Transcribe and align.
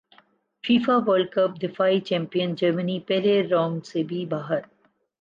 FIFA 0.63 0.95
World 1.07 1.29
Cup 1.31 1.51
دفاعی 1.61 1.99
champion 1.99 2.55
جرمنی 2.55 2.99
پہلے 3.07 3.41
رانڈ 3.47 3.85
سے 3.85 3.99
ہی 4.11 4.25
باہر 4.25 4.61